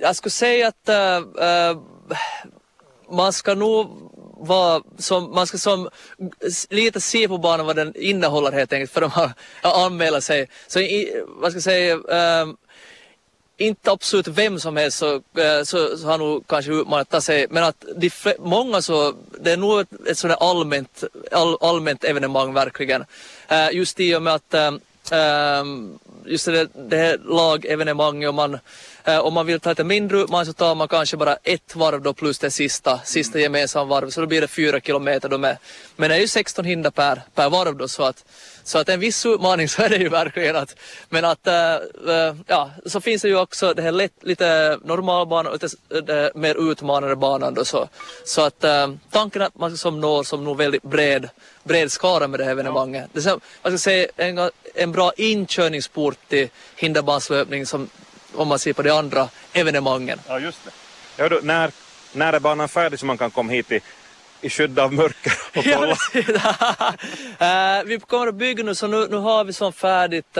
jag 0.00 0.16
skulle 0.16 0.30
säga 0.30 0.68
att 0.68 0.88
uh, 0.88 1.26
uh, 1.42 1.82
man 3.10 3.32
ska 3.32 3.54
nog 3.54 3.88
vara, 4.40 4.82
som, 4.98 5.34
man 5.34 5.46
ska 5.46 5.58
som 5.58 5.88
lite 6.70 7.00
se 7.00 7.28
på 7.28 7.38
banan 7.38 7.66
vad 7.66 7.76
den 7.76 7.92
innehåller 7.96 8.52
helt 8.52 8.72
enkelt 8.72 8.92
för 8.92 9.00
de 9.00 9.10
har 9.10 9.32
anmält 9.62 10.24
sig. 10.24 10.48
Så 10.66 10.80
i, 10.80 11.22
vad 11.26 11.52
ska 11.52 11.56
jag 11.56 11.62
säga, 11.62 11.96
inte 13.60 13.90
absolut 13.90 14.28
vem 14.28 14.60
som 14.60 14.76
helst 14.76 14.98
så, 14.98 15.14
uh, 15.14 15.62
så, 15.64 15.98
så 15.98 16.06
har 16.06 16.18
nog 16.18 16.46
kanske 16.46 16.72
utmanat 16.72 17.22
sig 17.22 17.46
men 17.50 17.64
att 17.64 17.84
de, 17.96 18.10
många 18.38 18.82
så, 18.82 19.14
det 19.40 19.52
är 19.52 19.56
nog 19.56 19.80
ett, 19.80 20.06
ett 20.06 20.18
sådant 20.18 20.42
allmänt, 20.42 21.04
all, 21.32 21.56
allmänt 21.60 22.04
evenemang 22.04 22.52
verkligen. 22.52 23.04
Uh, 23.52 23.72
just 23.72 24.00
i 24.00 24.14
och 24.14 24.22
med 24.22 24.34
att 24.34 24.54
um, 25.12 25.98
just 26.26 26.46
det, 26.46 26.68
det 26.74 26.96
här 26.96 27.18
lagevenemanget 27.24 28.28
och 28.28 28.34
man 28.34 28.58
om 29.22 29.34
man 29.34 29.46
vill 29.46 29.60
ta 29.60 29.70
lite 29.70 29.84
mindre 29.84 30.18
utmaning 30.18 30.46
så 30.46 30.52
tar 30.52 30.74
man 30.74 30.88
kanske 30.88 31.16
bara 31.16 31.36
ett 31.42 31.76
varv 31.76 32.02
då 32.02 32.12
plus 32.12 32.38
det 32.38 32.50
sista, 32.50 33.00
sista 33.04 33.38
gemensamma 33.38 33.84
varvet 33.84 34.14
så 34.14 34.20
då 34.20 34.26
blir 34.26 34.40
det 34.40 34.48
fyra 34.48 34.80
kilometer 34.80 35.28
då 35.28 35.38
med. 35.38 35.56
Men 35.96 36.10
det 36.10 36.16
är 36.16 36.20
ju 36.20 36.28
16 36.28 36.64
hinder 36.64 36.90
per, 36.90 37.22
per 37.34 37.50
varv 37.50 37.76
då 37.76 37.88
så 37.88 38.02
att, 38.02 38.24
så 38.64 38.78
att 38.78 38.88
en 38.88 39.00
viss 39.00 39.26
utmaning 39.26 39.68
så 39.68 39.82
är 39.82 39.88
det 39.88 39.96
ju 39.96 40.08
verkligen 40.08 40.56
att, 40.56 40.76
men 41.08 41.24
att 41.24 41.46
äh, 41.46 41.54
ja, 42.46 42.70
så 42.86 43.00
finns 43.00 43.22
det 43.22 43.28
ju 43.28 43.36
också 43.36 43.74
det 43.74 43.82
här 43.82 43.92
lätt, 43.92 44.12
lite 44.22 44.78
normalbanan 44.84 45.52
och 45.52 45.62
lite 45.90 46.30
mer 46.34 46.70
utmanande 46.70 47.16
banan 47.16 47.54
då 47.54 47.64
så, 47.64 47.88
så 48.24 48.42
att 48.42 48.64
äh, 48.64 48.92
tanken 49.10 49.42
att 49.42 49.58
man 49.58 49.76
som 49.76 50.00
når 50.00 50.22
som 50.22 50.44
nog 50.44 50.56
väldigt 50.56 50.82
bred, 50.82 51.28
bred 51.64 51.92
skara 51.92 52.28
med 52.28 52.40
det 52.40 52.44
här 52.44 52.52
evenemanget. 52.52 53.10
Det 53.12 53.18
är 53.18 53.22
som, 53.22 53.40
man 53.62 53.72
ska 53.72 53.78
säga 53.78 54.06
en, 54.16 54.50
en 54.74 54.92
bra 54.92 55.12
inkörningsport 55.16 56.18
till 56.28 56.48
hinderbanslöpning 56.76 57.66
som 57.66 57.88
om 58.34 58.48
man 58.48 58.58
ser 58.58 58.72
på 58.72 58.82
de 58.82 58.90
andra 58.90 59.28
evenemangen. 59.52 60.20
Ja, 60.28 60.38
just 60.38 60.58
det. 61.16 61.28
Då, 61.28 61.40
när, 61.42 61.70
när 62.12 62.32
är 62.32 62.40
banan 62.40 62.68
färdig 62.68 62.98
så 62.98 63.06
man 63.06 63.18
kan 63.18 63.30
komma 63.30 63.52
hit 63.52 63.72
i, 63.72 63.80
i 64.40 64.50
skydd 64.50 64.78
av 64.78 64.92
mörker 64.92 65.32
och 65.56 65.64
kolla? 65.64 65.96
uh, 67.80 67.84
vi 67.88 68.00
kommer 68.06 68.26
att 68.26 68.34
bygga 68.34 68.64
nu 68.64 68.74
så 68.74 68.86
nu, 68.86 69.06
nu 69.10 69.16
har 69.16 69.44
vi 69.44 69.52
som 69.52 69.72
färdigt 69.72 70.38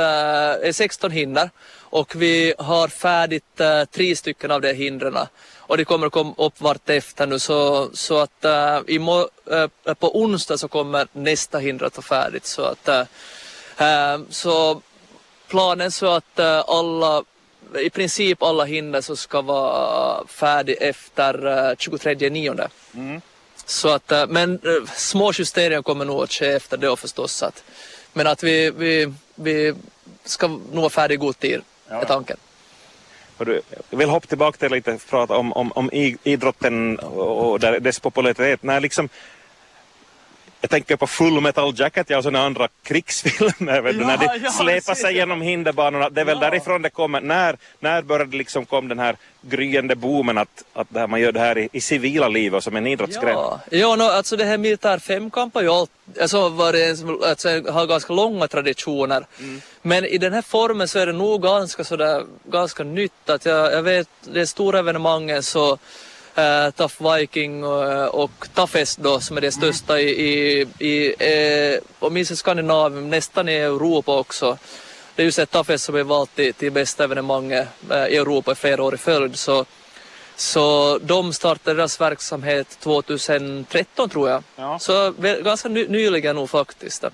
uh, 0.65 0.73
16 0.73 1.11
hinder 1.11 1.51
och 1.79 2.15
vi 2.15 2.55
har 2.59 2.89
färdigt 2.89 3.61
uh, 3.61 3.85
tre 3.85 4.17
stycken 4.17 4.51
av 4.51 4.61
de 4.61 4.73
hindren 4.73 5.19
och 5.71 5.77
det 5.77 5.85
kommer 5.85 6.07
att 6.07 6.13
komma 6.13 6.35
upp 6.37 6.61
vartefter 6.61 7.27
nu 7.27 7.39
så, 7.39 7.91
så 7.93 8.19
att 8.19 8.45
uh, 8.45 8.81
imo, 8.87 9.29
uh, 9.53 9.95
på 9.95 10.21
onsdag 10.21 10.59
så 10.59 10.69
kommer 10.69 11.07
nästa 11.13 11.59
hinder 11.59 11.87
att 11.87 11.97
vara 11.97 12.23
färdigt 12.23 12.47
så 12.47 12.63
att 12.63 12.89
uh, 12.89 14.23
så 14.31 14.83
planen 15.49 15.91
så 15.91 16.07
att 16.07 16.41
alla 16.69 17.23
i 17.79 17.91
princip 17.91 18.43
alla 18.43 18.65
hinder 18.65 19.01
så 19.01 19.17
ska 19.17 19.43
vara 19.43 20.27
färdig 20.27 20.77
efter 20.81 21.75
23 21.79 22.31
nionde. 22.31 22.69
Mm. 22.95 23.21
Så 23.65 23.89
att, 23.89 24.13
eh, 24.13 24.27
men 24.29 24.53
eh, 24.53 24.91
små 24.95 25.33
justeringar 25.35 25.83
kommer 25.83 26.05
nog 26.05 26.23
att 26.23 26.33
ske 26.33 26.47
efter 26.47 26.77
det 26.77 26.97
förstås. 26.97 27.43
Att, 27.43 27.65
men 28.13 28.27
att 28.27 28.43
vi, 28.43 28.71
vi, 28.71 29.13
vi 29.35 29.75
ska 30.25 30.49
nog 30.49 30.75
vara 30.75 30.91
färdiga 30.91 31.15
i 31.15 31.19
god 31.19 31.39
tid, 31.39 31.61
ja. 31.89 32.01
är 32.01 32.05
tanken. 32.05 32.37
Jag 33.39 33.99
vill 33.99 34.09
hoppa 34.09 34.27
tillbaka 34.27 34.59
till 34.59 34.73
lite 34.73 34.99
prata 35.11 35.37
om, 35.37 35.53
om, 35.53 35.73
om 35.73 35.91
idrotten 36.23 36.99
och 36.99 37.61
dess 37.61 38.01
popularitet. 38.01 38.63
När 38.63 38.81
liksom 38.81 39.09
jag 40.61 40.71
tänker 40.71 40.97
på 40.97 41.07
Full 41.07 41.41
Metal 41.41 41.73
Jacket, 41.77 42.11
ja, 42.11 42.19
och 42.19 42.25
sådana 42.25 42.45
andra 42.47 42.69
krigsfilmer, 42.83 43.81
vet 43.81 43.95
ja, 43.95 44.01
du, 44.01 44.07
när 44.07 44.19
de 44.19 44.41
ja, 44.45 44.51
släpar 44.51 44.95
sig 44.95 45.15
genom 45.15 45.43
hinderbanorna. 45.43 46.11
Det 46.11 46.21
är 46.21 46.25
väl 46.25 46.39
ja. 46.43 46.51
därifrån 46.51 46.83
det 46.83 46.91
kommer. 46.91 47.21
När, 47.21 47.57
när 47.81 48.03
började 48.03 48.37
liksom 48.37 48.67
kom 48.67 48.89
den 48.89 48.99
här 48.99 49.17
gryende 49.43 49.97
boomen 49.97 50.39
att, 50.39 50.65
att 50.73 50.87
här, 50.95 51.07
man 51.07 51.21
gör 51.21 51.33
det 51.33 51.41
här 51.41 51.59
i, 51.59 51.69
i 51.73 51.81
civila 51.81 52.29
livet 52.29 52.65
som 52.65 52.77
en 52.77 52.87
idrottsgren? 52.87 53.33
Ja, 53.33 53.61
ja 53.71 53.97
no, 53.97 54.03
alltså 54.03 54.37
det 54.37 54.45
här 54.45 54.59
militär 54.59 54.99
femkamp 54.99 55.55
har 55.55 55.63
ju 55.63 55.69
alltid, 55.69 56.23
alltså, 56.23 56.49
varit 56.49 57.01
en, 57.01 57.19
alltså, 57.25 57.49
har 57.49 57.87
ganska 57.87 58.13
långa 58.13 58.49
traditioner. 58.49 59.27
Mm. 59.39 59.61
Men 59.83 60.05
i 60.05 60.19
den 60.19 60.33
här 60.33 60.43
formen 60.43 60.89
så 60.89 60.99
är 60.99 61.07
det 61.07 61.13
nog 61.13 61.43
ganska 61.43 61.85
sådär, 61.85 62.25
ganska 62.45 62.85
nytt. 62.85 63.31
Att 63.31 63.47
jag, 63.47 63.73
jag 63.73 63.83
vet, 63.83 64.09
det 64.21 64.47
stora 64.47 64.79
evenemangen 64.79 65.43
så 65.43 65.79
uh, 66.41 66.71
Tough 66.71 67.17
Viking 67.17 67.65
och, 67.65 67.93
eh, 67.93 68.07
och 68.07 68.49
Toughest 68.55 68.99
då 68.99 69.21
som 69.21 69.37
är 69.37 69.41
det 69.41 69.53
största 69.53 70.01
i, 70.01 70.11
i, 70.11 70.67
i 70.79 71.15
eh, 71.75 71.81
åtminstone 71.99 72.37
Skandinavien, 72.37 73.11
nästan 73.11 73.49
i 73.49 73.55
Europa 73.55 74.19
också. 74.19 74.59
det 75.15 75.23
är 75.23 75.25
ju 75.25 75.33
ZFS 75.33 75.83
som 75.83 75.95
är 75.95 76.03
valt 76.03 76.37
till, 76.37 76.55
till 76.55 76.73
bästa 76.73 77.05
evenemanget 77.05 77.69
eh, 77.91 78.07
i 78.07 78.17
Europa 78.17 78.53
i 78.53 78.55
flera 78.55 78.83
år 78.83 78.95
i 78.95 78.99
följd. 78.99 79.37
Så, 79.37 79.65
så 80.37 80.99
de 81.03 81.33
startade 81.33 81.77
deras 81.77 82.01
verksamhet 82.01 82.79
2013 82.81 84.11
tror 84.11 84.31
jag. 84.31 84.43
Ja. 84.57 84.79
Så 84.79 85.13
ganska 85.45 85.69
ny, 85.69 85.87
nyligen 85.89 86.37
nog 86.37 86.51
faktiskt. 86.51 87.05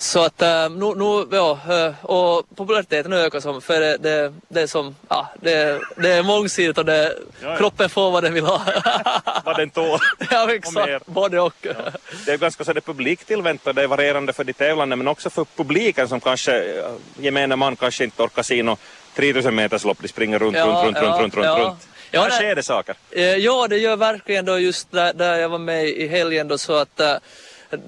Så 0.00 0.24
att 0.24 0.42
äh, 0.42 0.70
nu, 0.70 0.94
nu, 0.96 1.36
ja, 1.36 1.58
eh, 1.70 2.04
och 2.04 2.56
populariteten 2.56 3.12
ökar 3.12 3.40
som, 3.40 3.62
för 3.62 3.80
det, 3.80 3.96
det, 3.96 4.32
det 4.48 4.60
är 4.60 4.66
som, 4.66 4.96
ja, 5.08 5.28
det, 5.40 5.80
det 5.96 6.12
är 6.12 6.22
mångsidigt 6.22 6.78
och 6.78 6.84
det, 6.84 7.14
Ja, 7.42 7.48
ja. 7.48 7.56
kroppen 7.56 7.90
får 7.90 8.10
vad 8.10 8.22
den 8.22 8.34
vill 8.34 8.44
ha. 8.44 8.62
Vad 9.44 9.56
den 9.56 9.70
tål. 9.70 9.98
ja 10.30 10.54
exakt, 10.54 11.06
både 11.06 11.40
och. 11.40 11.66
Det 12.26 12.32
är 12.32 12.36
ganska 12.38 12.64
så 12.64 12.72
det 12.72 12.80
publiktillväntat, 12.80 13.76
det 13.76 13.82
är 13.82 13.86
varierande 13.86 14.32
för 14.32 14.44
de 14.44 14.52
tävlande 14.52 14.96
men 14.96 15.08
också 15.08 15.30
för 15.30 15.46
publiken 15.56 16.08
som 16.08 16.20
kanske, 16.20 16.78
eh, 16.78 16.90
gemene 17.18 17.56
man 17.56 17.76
kanske 17.76 18.04
inte 18.04 18.22
orkar 18.22 18.42
se 18.42 18.62
något 18.62 18.78
3000 19.16 19.54
meters 19.54 19.84
lopp, 19.84 19.98
de 20.02 20.08
springer 20.08 20.38
runt, 20.38 20.56
Ja, 20.56 20.66
runt, 20.66 20.84
runt, 20.84 20.96
ja, 20.96 21.02
runt, 21.02 21.20
runt, 21.20 21.34
runt, 21.34 21.46
ja. 21.46 21.58
runt. 21.58 21.88
Ja, 22.10 22.22
Här 22.22 22.30
sker 22.30 22.54
det 22.54 22.62
saker. 22.62 22.94
Eh, 23.10 23.24
Ja, 23.24 23.66
det 23.68 23.78
gör 23.78 23.96
verkligen 23.96 24.44
då 24.44 24.58
just 24.58 24.92
där, 24.92 25.12
där 25.12 25.38
jag 25.38 25.48
var 25.48 25.58
med 25.58 25.88
i 25.88 26.08
helgen 26.08 26.48
då 26.48 26.58
så 26.58 26.72
att 26.74 27.00
eh, 27.00 27.14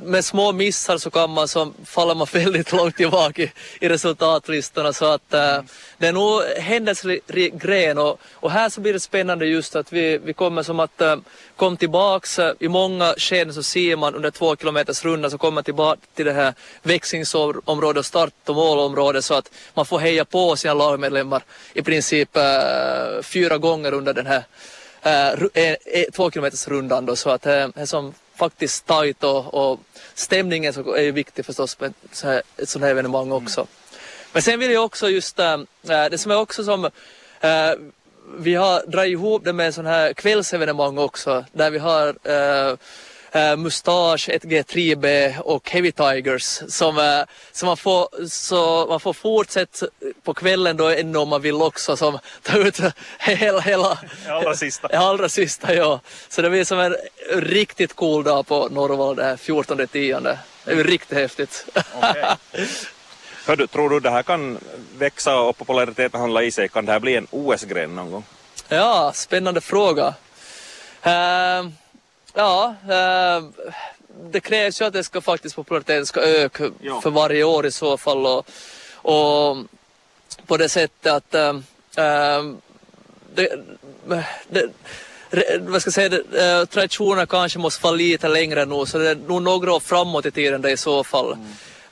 med 0.03 0.25
små 0.25 0.53
missar 0.53 0.99
så 0.99 1.11
kan 1.11 1.31
man 1.31 1.49
som 1.49 1.75
faller 1.85 2.15
man 2.15 2.27
väldigt 2.33 2.73
långt 2.73 2.97
tillbaka 2.97 3.43
i, 3.43 3.53
i 3.81 3.89
resultatlistorna. 3.89 4.93
Så 4.93 5.05
att 5.05 5.35
eh, 5.35 5.59
det 5.99 6.07
är 6.07 6.13
nog 6.13 6.43
händelserik 6.43 7.55
gren. 7.55 7.99
Och, 7.99 8.21
och 8.33 8.51
här 8.51 8.69
så 8.69 8.81
blir 8.81 8.93
det 8.93 9.01
spännande 9.01 9.47
just 9.47 9.77
att 9.77 9.93
vi, 9.93 10.19
vi 10.19 10.33
kommer 10.33 10.63
som 10.63 10.81
att 10.81 11.01
uh, 11.03 11.17
kom 11.57 11.77
tillbaks 11.77 12.39
eh, 12.39 12.53
i 12.61 12.69
många 12.69 13.15
skeden 13.17 13.55
så 13.55 13.63
ser 13.63 13.97
man 13.97 14.15
under 14.15 14.31
två 14.31 14.57
kilometers 14.57 15.05
runda 15.05 15.31
så 15.31 15.39
kommer 15.39 15.55
man 15.55 15.65
tillbaka 15.65 16.01
till 16.15 16.25
det 16.25 16.33
här 16.33 16.55
växlingsområdet 16.83 17.99
och 17.99 18.07
start 18.07 18.33
och 18.47 18.55
målområdet. 18.55 19.25
Så 19.25 19.35
att 19.35 19.51
man 19.75 19.87
får 19.87 19.99
heja 19.99 20.25
på 20.25 20.57
sina 20.57 20.75
lagmedlemmar 20.75 21.43
i 21.73 21.83
princip 21.83 22.29
fyra 23.23 23.59
gånger 23.59 23.95
under 23.95 24.15
den 24.15 24.27
här 24.27 24.45
två 26.13 26.31
kilometers 26.31 26.69
rundan 26.69 27.07
då, 27.07 27.17
så 27.17 27.31
att 27.31 27.43
det 27.43 27.73
är 27.77 27.87
som 27.87 28.15
faktiskt 28.41 28.87
tajt 28.87 29.25
och, 29.25 29.55
och 29.55 29.81
stämningen 30.15 30.73
så 30.73 30.95
är 30.95 31.03
ju 31.03 31.13
viktig 31.13 31.45
förstås 31.45 31.75
på 31.75 31.85
ett, 31.85 31.93
så 32.13 32.27
här, 32.27 32.43
ett 32.57 32.69
sånt 32.69 32.83
här 32.85 32.91
evenemang 32.91 33.33
också. 33.33 33.67
Men 34.33 34.43
sen 34.43 34.59
vill 34.61 34.71
jag 34.71 34.85
också 34.85 35.09
just, 35.09 35.39
äh, 35.39 35.59
det 35.83 36.19
som 36.19 36.31
är 36.31 36.39
också 36.39 36.65
som, 36.65 36.85
äh, 37.41 37.73
vi 38.39 38.55
har 38.55 38.87
dragit 38.87 39.13
ihop 39.13 39.45
det 39.45 39.53
med 39.53 39.67
en 39.67 39.73
sån 39.73 39.87
här 39.87 40.13
kvällsevenemang 40.13 40.99
också 40.99 41.45
där 41.53 41.71
vi 41.71 41.79
har 41.79 42.07
äh, 42.25 42.77
äh, 43.33 43.57
Mustache, 43.57 44.39
1G3B 44.39 45.39
och 45.39 45.71
Heavy 45.71 45.93
Tigers 45.93 46.63
som, 46.69 46.99
äh, 46.99 47.23
som 47.53 47.67
man, 47.67 47.77
får, 47.77 48.29
så 48.29 48.87
man 48.87 49.01
får 49.01 49.13
fortsätta 49.13 49.87
på 50.23 50.35
kvällen 50.35 50.77
då 50.77 50.89
ännu 50.89 51.19
om 51.19 51.29
man 51.29 51.43
vill 51.43 51.63
också 51.63 51.97
som 51.97 52.19
tar 52.43 52.59
ut 52.59 52.81
hela, 53.19 53.61
hela 53.61 53.99
allra 54.29 54.55
sista. 54.55 54.89
allra 54.89 55.29
sista 55.29 55.75
ja. 55.75 56.01
Så 56.29 56.43
det 56.43 56.51
blir 56.51 56.65
som 56.65 56.79
en 56.81 56.97
riktigt 57.33 57.97
cool 57.97 58.25
dag 58.25 58.47
på 58.47 58.69
Norrvall 58.69 59.17
det 59.17 59.25
här 59.25 59.37
14 59.37 59.87
tionde. 59.87 60.39
Det 60.65 60.73
är 60.73 60.85
riktigt 60.85 61.19
häftigt. 61.19 61.67
Okej. 61.95 62.25
Hör 63.47 63.57
du, 63.57 63.67
tror 63.67 63.91
du 63.91 64.01
det 64.01 64.11
här 64.11 64.23
kan 64.23 64.59
växa 64.99 65.41
och 65.41 65.59
populariteten 65.59 66.21
hålla 66.21 66.43
i 66.43 66.51
sig? 66.51 66.69
Kan 66.69 66.87
det 66.87 66.93
här 66.93 67.01
bli 67.01 67.17
en 67.17 67.27
OS-gren 67.31 67.95
någon 67.95 68.11
gång? 68.11 68.25
Ja, 68.69 69.13
spännande 69.15 69.61
fråga. 69.61 70.15
Ehm, 71.03 71.73
ja, 72.35 72.75
ehm, 72.91 73.53
det 74.33 74.41
krävs 74.41 74.81
ju 74.81 74.85
att 74.85 74.93
det 74.93 75.05
ska 75.05 75.21
faktiskt 75.21 75.57
populariteten 75.57 76.07
ska 76.07 76.21
öka 76.21 76.71
Ja. 76.81 77.01
för 77.01 77.11
varje 77.11 77.45
år 77.45 77.67
i 77.67 77.71
så 77.71 77.97
fall 77.97 78.27
och, 78.27 78.47
och 78.95 79.57
på 80.47 80.57
det 80.57 80.69
sättet 80.69 81.13
att 81.13 81.35
ehm, 81.35 81.65
ehm, 81.97 82.57
det, 83.35 83.61
det, 84.49 84.71
vad 85.61 85.81
ska 85.81 85.89
jag 85.89 85.95
säga, 85.95 86.09
det, 86.09 86.59
eh, 86.61 86.65
traditionerna 86.65 87.27
kanske 87.27 87.59
måste 87.59 87.85
vara 87.85 87.95
lite 87.95 88.29
längre 88.29 88.65
nu 88.65 88.87
så 88.87 88.99
det 88.99 89.11
är 89.11 89.15
nog 89.15 89.43
några 89.43 89.73
år 89.73 89.81
framåt 89.81 90.27
i 90.27 90.31
tiden 90.31 90.63
det 90.63 90.71
i 90.71 90.77
så 90.77 91.05
fall. 91.05 91.37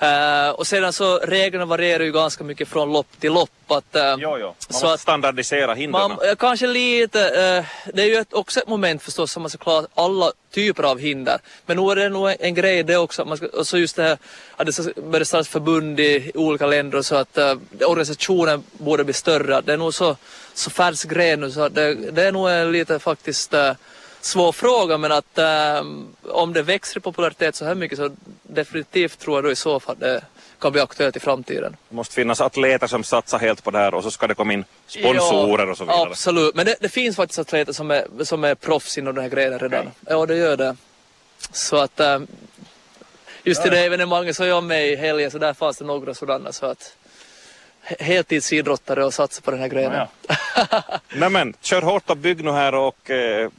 Eh, 0.00 0.50
och 0.50 0.66
sedan 0.66 0.92
så 0.92 1.18
reglerna 1.18 1.64
varierar 1.64 2.04
ju 2.04 2.12
ganska 2.12 2.44
mycket 2.44 2.68
från 2.68 2.92
lopp 2.92 3.06
till 3.20 3.32
lopp. 3.32 3.50
Att, 3.68 3.96
eh, 3.96 4.14
Jo, 4.18 4.36
jo. 4.40 4.46
Man 4.46 4.54
så 4.58 4.72
måste 4.72 4.92
att- 4.92 5.00
standardisera 5.00 5.74
hindren. 5.74 6.08
man, 6.10 6.28
eh, 6.28 6.34
kanske 6.34 6.66
lite, 6.66 7.20
eh, 7.20 7.90
det 7.94 8.02
är 8.02 8.06
ju 8.06 8.14
ett, 8.16 8.32
också 8.32 8.60
ett 8.60 8.68
moment 8.68 9.02
förstås 9.02 9.32
som 9.32 9.42
man 9.42 9.50
ska 9.50 9.58
klara 9.58 9.86
alla 9.94 10.32
typer 10.54 10.82
av 10.82 10.98
hinder. 10.98 11.38
Men 11.66 11.76
nu 11.76 11.90
är 11.92 11.96
det 11.96 12.08
nog 12.08 12.30
en, 12.30 12.36
en 12.40 12.54
grej 12.54 12.82
det 12.82 12.96
också, 12.96 13.24
man 13.24 13.36
ska, 13.36 13.46
och 13.46 13.66
så 13.66 13.78
just 13.78 13.96
det 13.96 14.02
här 14.02 14.18
att 14.56 14.66
det 14.66 14.72
ska 14.72 14.82
börja 15.02 15.24
startas 15.24 15.48
förbund 15.48 16.00
i 16.00 16.32
olika 16.34 16.66
länder 16.66 16.98
och 16.98 17.06
så 17.06 17.14
att 17.16 17.38
organisationen 17.86 18.62
borde 18.72 19.04
bli 19.04 19.14
större. 19.14 19.60
Det 19.60 19.72
är 19.72 19.76
nog 19.76 19.94
så, 19.94 20.16
så 20.54 20.70
färsk 20.70 21.08
grej 21.08 21.36
nu 21.36 21.50
så 21.50 21.68
det, 21.68 21.94
det 21.94 22.22
är 22.22 22.32
nog 22.32 22.50
en 22.50 22.72
lite 22.72 22.98
faktiskt 22.98 23.54
svår 24.20 24.52
fråga 24.52 24.98
men 24.98 25.12
att 25.12 25.38
eh, 25.38 25.82
om 26.30 26.52
det 26.52 26.62
växer 26.62 26.96
i 26.96 27.00
popularitet 27.00 27.54
så 27.56 27.64
här 27.64 27.74
mycket 27.74 27.98
så 27.98 28.10
definitivt 28.48 29.18
tror 29.18 29.36
jag 29.36 29.44
då 29.44 29.50
i 29.50 29.56
så 29.56 29.80
fall 29.80 29.96
det 29.98 30.22
kan 30.60 30.72
bli 30.72 30.80
aktuellt 30.80 31.16
i 31.16 31.20
framtiden. 31.20 31.76
Det 31.88 31.94
måste 31.96 32.14
finnas 32.14 32.40
atleter 32.40 32.86
som 32.86 33.04
satsar 33.04 33.38
helt 33.38 33.64
på 33.64 33.70
det 33.70 33.78
här 33.78 33.94
och 33.94 34.02
så 34.02 34.10
ska 34.10 34.26
det 34.26 34.34
komma 34.34 34.52
in 34.52 34.64
sponsorer 34.86 35.70
och 35.70 35.76
så 35.76 35.84
vidare. 35.84 36.02
Absolut, 36.02 36.54
men 36.54 36.66
det, 36.66 36.76
det 36.80 36.88
finns 36.88 37.16
faktiskt 37.16 37.38
atleter 37.38 37.72
som 37.72 37.90
är, 37.90 38.24
som 38.24 38.44
är 38.44 38.54
proffs 38.54 38.98
inom 38.98 39.14
den 39.14 39.22
här 39.24 39.30
grejen 39.30 39.58
redan. 39.58 39.80
Okej. 39.80 39.92
Ja, 40.06 40.26
det 40.26 40.36
gör 40.36 40.56
det. 40.56 40.76
Så 41.52 41.76
att 41.76 42.00
ähm, 42.00 42.26
just 43.42 43.66
i 43.66 43.68
det 43.68 43.84
evenemanget 43.84 44.36
så 44.36 44.44
är 44.44 44.48
jag 44.48 44.64
med 44.64 44.88
i 44.88 44.96
helgen 44.96 45.30
så 45.30 45.38
där 45.38 45.54
fanns 45.54 45.78
det 45.78 45.84
några 45.84 46.14
sådana 46.14 46.52
så 46.52 46.66
att 46.66 46.96
he- 47.86 48.02
heltidsidrottare 48.02 49.04
och 49.04 49.14
satsa 49.14 49.40
på 49.40 49.50
den 49.50 49.60
här 49.60 49.68
grejen. 49.68 49.92
Nej 51.16 51.30
men, 51.30 51.54
kör 51.60 51.82
hårt 51.82 52.10
och 52.10 52.16
bygg 52.16 52.44
nu 52.44 52.50
här 52.50 52.74
och 52.74 53.10
eh, 53.10 53.50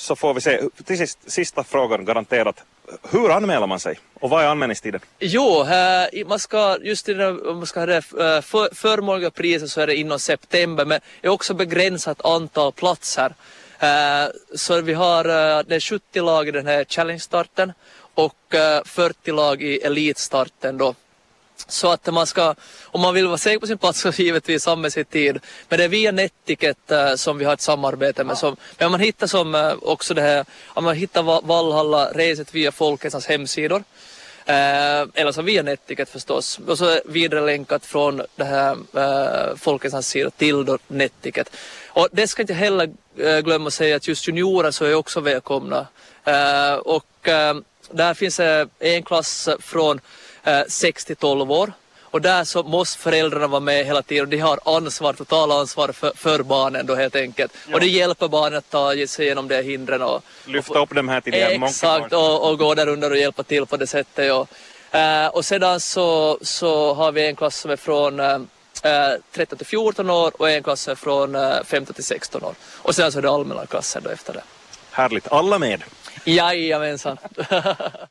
så 0.00 0.16
får 0.16 0.34
vi 0.34 0.40
se. 0.40 0.60
Till 0.84 0.98
sist, 0.98 1.18
sista 1.26 1.64
frågan 1.64 2.04
garanterat. 2.04 2.64
Hur 3.10 3.30
anmäler 3.30 3.66
man 3.66 3.80
sig? 3.80 3.98
Och 4.14 4.30
vad 4.30 4.44
är 4.44 4.48
anmälningstiden? 4.48 5.00
Jo, 5.18 5.66
äh, 5.66 6.26
man 6.26 6.38
ska 6.38 6.78
just 6.82 7.08
i 7.08 7.14
den, 7.14 7.40
man 7.44 7.66
ska 7.66 7.80
ha 7.80 7.86
det 7.86 7.96
eh, 7.96 8.40
för, 8.40 8.74
förmånliga 8.74 9.30
priser 9.30 9.66
så 9.66 9.80
är 9.80 9.86
det 9.86 9.96
inom 9.96 10.18
september 10.18 10.84
men 10.84 11.00
det 11.20 11.28
är 11.28 11.32
också 11.32 11.54
begränsat 11.54 12.24
antal 12.24 12.72
platser. 12.72 13.34
Äh, 13.78 13.88
så 14.54 14.80
vi 14.80 14.92
har, 14.92 15.24
äh, 15.24 15.64
det 15.66 15.74
är 15.74 15.80
70 15.80 16.20
lag 16.20 16.48
i 16.48 16.50
den 16.50 16.66
här 16.66 16.84
challenge-starten 16.84 17.72
och 18.14 18.54
40 18.84 19.32
lag 19.32 19.62
i 19.62 19.76
elitstarten 19.78 20.78
då. 20.78 20.94
Så 21.68 21.90
att 21.90 22.06
man 22.06 22.26
ska, 22.26 22.54
om 22.82 23.00
man 23.00 23.14
vill 23.14 23.26
vara 23.26 23.38
säker 23.38 23.58
på 23.58 23.66
sin 23.66 23.78
plats 23.78 24.00
så 24.00 24.10
givetvis 24.10 24.68
anmäla 24.68 24.90
sig 24.90 25.00
i 25.00 25.04
tid. 25.04 25.38
Men 25.68 25.78
det 25.78 25.84
är 25.84 25.88
via 25.88 26.12
Netticket 26.12 26.90
eh, 26.90 27.14
som 27.14 27.38
vi 27.38 27.44
har 27.44 27.52
ett 27.54 27.60
samarbete 27.60 28.24
med. 28.24 28.38
Som, 28.38 28.56
men 28.78 28.90
man 28.90 29.00
hittar 29.00 29.26
som 29.26 29.54
eh, 29.54 29.74
också 29.82 30.14
det 30.14 30.22
här, 30.22 30.44
om 30.66 30.84
man 30.84 30.96
hittar 30.96 31.22
Va- 31.22 31.40
Valhalla 31.44 32.12
racet 32.12 32.54
via 32.54 32.72
Folkets 32.72 33.26
hemsidor. 33.26 33.84
Eh, 34.46 35.00
eller 35.14 35.32
så 35.32 35.42
via 35.42 35.62
Netticket 35.62 36.08
förstås. 36.08 36.58
Och 36.66 36.78
så 36.78 37.00
vidare 37.04 37.46
länkat 37.46 37.86
från 37.86 38.22
det 38.36 38.44
här 38.44 38.76
eh, 38.96 39.56
Folkets 39.56 40.06
sida 40.06 40.30
till 40.30 40.64
då 40.64 40.78
Netticket. 40.88 41.56
Och 41.88 42.08
det 42.12 42.26
ska 42.26 42.42
inte 42.42 42.54
heller 42.54 42.90
glömma 43.42 43.70
säga 43.70 43.96
att 43.96 44.08
just 44.08 44.28
juniorer 44.28 44.70
så 44.70 44.84
är 44.84 44.94
också 44.94 45.20
välkomna. 45.20 45.86
Och 46.82 47.28
där 47.90 48.14
finns 48.14 48.40
en 48.78 49.02
klass 49.02 49.48
från 49.58 50.00
6 50.68 51.04
till 51.04 51.16
12 51.16 51.52
år. 51.52 51.72
Och 52.12 52.20
där 52.20 52.44
så 52.44 52.62
måste 52.62 52.98
föräldrarna 52.98 53.46
vara 53.46 53.60
med 53.60 53.86
hela 53.86 54.02
tiden 54.02 54.24
och 54.24 54.28
de 54.28 54.38
har 54.38 54.58
ansvar, 54.64 55.12
totala 55.12 55.54
ansvar 55.54 55.92
för, 55.92 56.12
för 56.16 56.42
barnen 56.42 56.86
då 56.86 56.94
helt 56.94 57.16
enkelt. 57.16 57.52
Och 57.72 57.80
det 57.80 57.86
hjälper 57.86 58.28
barnen 58.28 58.58
att 58.58 58.70
ta 58.70 59.06
sig 59.06 59.24
igenom 59.24 59.48
de 59.48 59.54
här 59.54 59.62
hindren 59.62 60.02
och, 60.02 60.24
Lyfta 60.44 60.78
upp 60.78 60.94
dem 60.94 61.08
här 61.08 61.20
till 61.20 61.34
Exakt, 61.34 62.12
och, 62.12 62.50
och 62.50 62.58
gå 62.58 62.74
där 62.74 62.88
under 62.88 63.10
och 63.10 63.16
hjälpa 63.16 63.42
till 63.42 63.66
på 63.66 63.76
det 63.76 63.86
sättet. 63.86 64.32
Och, 64.32 64.48
eh, 64.98 65.26
och 65.26 65.44
sedan 65.44 65.80
så, 65.80 66.38
så 66.42 66.94
har 66.94 67.12
vi 67.12 67.26
en 67.26 67.36
klass 67.36 67.56
som 67.56 67.70
är 67.70 67.76
från 67.76 68.20
eh, 68.20 68.38
eh, 68.82 69.12
13 69.32 69.58
till 69.58 69.66
14 69.66 70.10
år 70.10 70.32
och 70.38 70.50
en 70.50 70.62
klass 70.62 70.80
som 70.80 70.90
är 70.90 70.96
från 70.96 71.34
eh, 71.34 71.62
15 71.64 71.94
till 71.94 72.04
16 72.04 72.44
år. 72.44 72.54
Och 72.62 72.94
sedan 72.94 73.12
så 73.12 73.18
är 73.18 73.22
det 73.22 73.30
allmänna 73.30 73.66
klasser 73.66 74.00
då 74.00 74.10
efter 74.10 74.32
det. 74.32 74.42
Härligt, 74.90 75.32
alla 75.32 75.58
med. 75.58 75.82
Jajamensan. 76.24 77.18